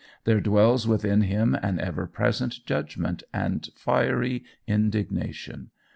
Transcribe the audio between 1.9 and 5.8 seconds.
present judgment and fiery indignation.